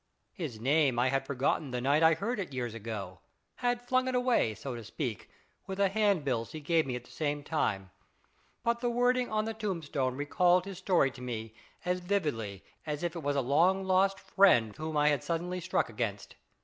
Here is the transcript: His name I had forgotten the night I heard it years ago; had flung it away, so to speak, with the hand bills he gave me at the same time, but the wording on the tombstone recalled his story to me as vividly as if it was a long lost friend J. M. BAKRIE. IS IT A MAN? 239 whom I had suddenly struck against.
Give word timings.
His 0.33 0.59
name 0.59 0.97
I 0.97 1.09
had 1.09 1.27
forgotten 1.27 1.69
the 1.69 1.79
night 1.79 2.01
I 2.01 2.15
heard 2.15 2.39
it 2.39 2.55
years 2.55 2.73
ago; 2.73 3.19
had 3.57 3.83
flung 3.87 4.07
it 4.07 4.15
away, 4.15 4.55
so 4.55 4.73
to 4.73 4.83
speak, 4.83 5.29
with 5.67 5.77
the 5.77 5.89
hand 5.89 6.23
bills 6.25 6.53
he 6.53 6.59
gave 6.59 6.87
me 6.87 6.95
at 6.95 7.03
the 7.03 7.11
same 7.11 7.43
time, 7.43 7.91
but 8.63 8.79
the 8.79 8.89
wording 8.89 9.29
on 9.31 9.45
the 9.45 9.53
tombstone 9.53 10.15
recalled 10.17 10.65
his 10.65 10.79
story 10.79 11.11
to 11.11 11.21
me 11.21 11.53
as 11.85 11.99
vividly 11.99 12.63
as 12.83 13.03
if 13.03 13.15
it 13.15 13.21
was 13.21 13.35
a 13.35 13.41
long 13.41 13.83
lost 13.83 14.19
friend 14.19 14.63
J. 14.63 14.65
M. 14.65 14.69
BAKRIE. 14.69 14.71
IS 14.71 14.71
IT 14.71 14.81
A 14.81 14.81
MAN? 14.81 14.81
239 14.81 14.87
whom 14.89 14.97
I 14.97 15.07
had 15.09 15.23
suddenly 15.23 15.59
struck 15.59 15.87
against. 15.89 16.35